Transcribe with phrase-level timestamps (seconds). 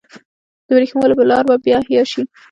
[0.65, 2.21] د ورېښمو لار به بیا احیا شي؟